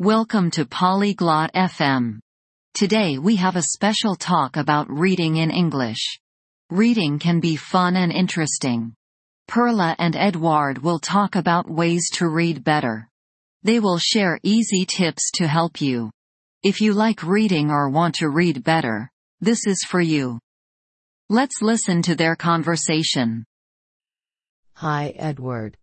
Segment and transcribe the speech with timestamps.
[0.00, 2.20] Welcome to Polyglot FM.
[2.72, 6.18] Today we have a special talk about reading in English.
[6.70, 8.94] Reading can be fun and interesting.
[9.46, 13.10] Perla and Edouard will talk about ways to read better.
[13.62, 16.10] They will share easy tips to help you.
[16.62, 19.10] If you like reading or want to read better,
[19.42, 20.38] this is for you.
[21.28, 23.44] Let's listen to their conversation.
[24.76, 25.76] Hi Edouard.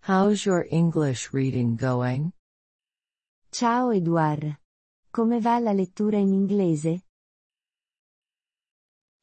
[0.00, 2.32] How's your English reading going?
[3.58, 4.56] Ciao Edward.
[5.10, 7.02] Come va la lettura in inglese?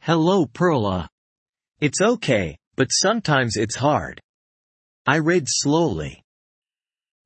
[0.02, 1.08] Hello Perla.
[1.80, 4.20] It's okay, but sometimes it's hard.
[5.06, 6.22] I read slowly.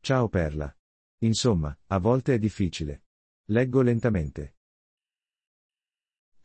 [0.04, 0.72] Ciao Perla.
[1.24, 3.02] Insomma, a volte è difficile.
[3.48, 4.54] Leggo lentamente.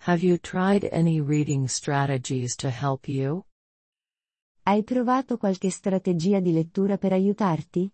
[0.07, 3.45] Have you tried any reading strategies to help you?
[4.63, 7.93] Hai provato qualche strategia di lettura per aiutarti?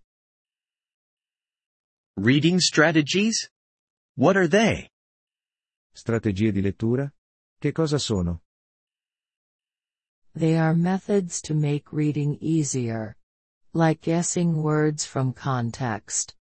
[2.22, 3.48] Reading strategies?
[4.14, 4.90] What are they?
[5.94, 7.10] Strategie di lettura?
[7.58, 8.42] Che cosa sono?
[10.34, 13.16] They are methods to make reading easier.
[13.72, 16.36] Like guessing words from context.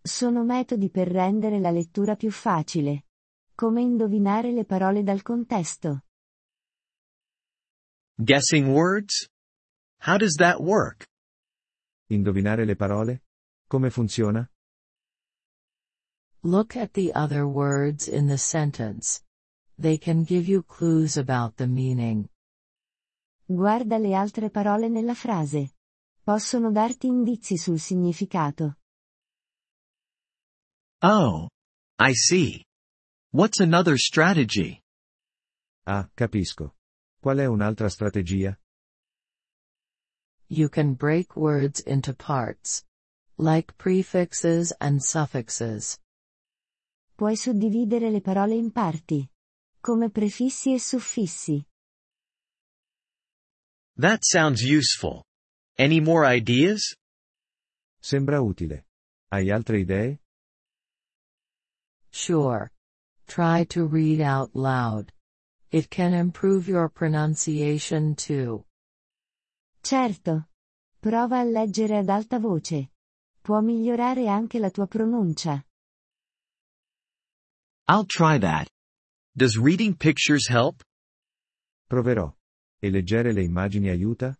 [0.00, 3.04] Sono metodi per rendere la lettura più facile.
[3.54, 6.04] Come indovinare le parole dal contesto.
[8.16, 9.28] Guessing words?
[9.98, 11.06] How does that work?
[12.08, 13.22] Indovinare le parole?
[13.68, 14.50] Come funziona?
[16.44, 19.22] Look at the other words in the sentence.
[19.78, 22.28] They can give you clues about the meaning.
[23.48, 25.74] Guarda le altre parole nella frase.
[26.24, 28.76] Possono darti indizi sul significato.
[31.02, 31.48] Oh.
[32.00, 32.64] I see.
[33.30, 34.80] What's another strategy?
[35.86, 36.74] Ah, capisco.
[37.20, 38.58] Qual è un'altra strategia?
[40.48, 42.84] You can break words into parts.
[43.36, 46.00] Like prefixes and suffixes.
[47.14, 49.28] Puoi suddividere le parole in parti.
[49.80, 51.64] Come prefissi e suffissi.
[53.98, 55.24] That sounds useful.
[55.76, 56.96] Any more ideas?
[58.00, 58.86] Sembra utile.
[59.28, 60.20] Hai altre idee?
[62.10, 62.70] Sure.
[63.26, 65.12] Try to read out loud.
[65.70, 68.66] It can improve your pronunciation too.
[69.80, 70.48] Certo.
[71.00, 72.92] Prova a leggere ad alta voce.
[73.40, 75.64] Può migliorare anche la tua pronuncia.
[77.88, 78.68] I'll try that.
[79.36, 80.82] Does reading pictures help?
[81.88, 82.32] Proverò.
[82.78, 84.36] E leggere le immagini aiuta?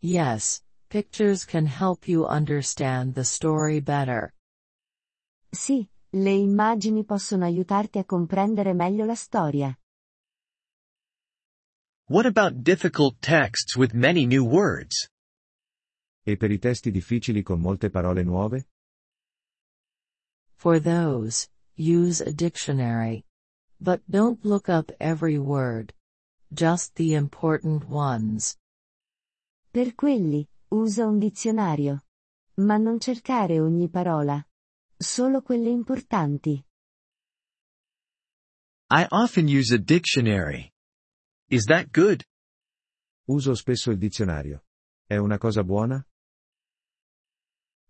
[0.00, 4.34] Yes, pictures can help you understand the story better.
[5.50, 9.76] Sì, le immagini possono aiutarti a comprendere meglio la storia.
[12.08, 15.08] What about difficult texts with many new words?
[16.24, 18.71] E per i testi difficili con molte parole nuove?
[20.62, 23.24] For those, use a dictionary.
[23.80, 25.92] But don't look up every word.
[26.54, 28.56] Just the important ones.
[29.72, 32.04] Per quelli, usa un dizionario.
[32.58, 34.40] Ma non cercare ogni parola.
[34.96, 36.64] Solo quelle importanti.
[38.88, 40.70] I often use a dictionary.
[41.50, 42.22] Is that good?
[43.26, 44.62] Uso spesso il dizionario.
[45.08, 46.06] È una cosa buona?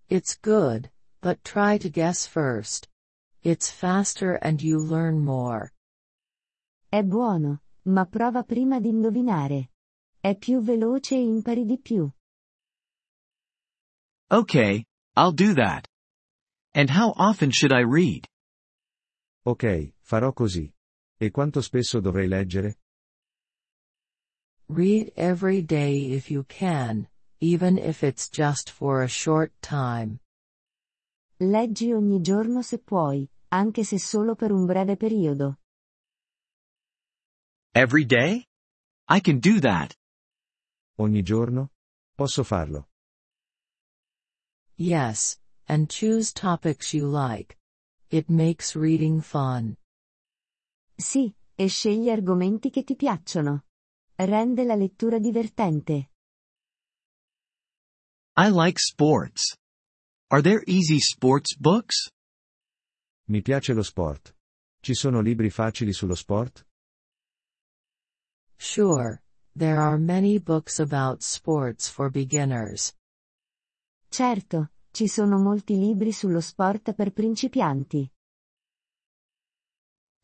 [0.09, 0.91] It's good,
[1.23, 2.89] but try to guess first.
[3.43, 5.73] It's faster and you learn more.
[6.93, 9.71] È buono, ma prova prima di indovinare.
[10.21, 12.11] È più veloce e impari di più.
[14.31, 14.85] Okay,
[15.17, 15.87] I'll do that.
[16.75, 18.27] And how often should I read?
[19.45, 20.73] Ok, farò così.
[21.19, 22.79] E quanto spesso dovrei leggere?
[24.69, 27.09] Read every day if you can,
[27.41, 30.19] even if it's just for a short time.
[31.43, 35.59] Leggi ogni giorno se puoi, anche se solo per un breve periodo.
[37.75, 38.47] Every day?
[39.09, 39.93] I can do that.
[40.99, 41.71] Ogni giorno?
[42.15, 42.91] Posso farlo.
[44.77, 47.59] Yes, and choose topics you like.
[48.09, 49.77] It makes reading fun.
[50.95, 53.65] Sì, e scegli argomenti che ti piacciono.
[54.15, 56.11] Rende la lettura divertente.
[58.37, 59.57] I like sports.
[60.33, 62.09] Are there easy sports books?
[63.29, 64.35] Mi piace lo sport.
[64.81, 66.67] Ci sono libri facili sullo sport?
[68.57, 69.23] Sure,
[69.55, 72.95] there are many books about sports for beginners.
[74.09, 78.11] Certo, ci sono molti libri sullo sport per principianti.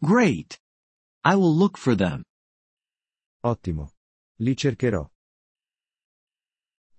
[0.01, 0.59] Great.
[1.23, 2.25] I will look for them.
[3.45, 3.91] Ottimo.
[4.37, 5.07] Li cercherò.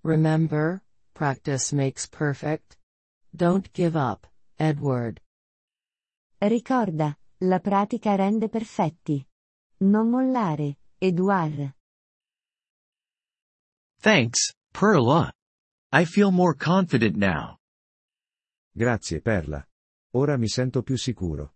[0.02, 2.79] Remember, practice makes perfect.
[3.32, 5.20] Don't give up, Edward.
[6.38, 9.24] Ricorda, la pratica rende perfetti.
[9.78, 11.74] Non mollare, Edouard.
[14.00, 15.32] Thanks, Perla.
[15.92, 17.56] I feel more confident now.
[18.72, 19.66] Grazie, Perla.
[20.14, 21.54] Ora mi sento più sicuro.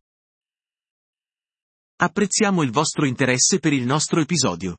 [1.96, 4.78] Apprezziamo il vostro interesse per il nostro episodio.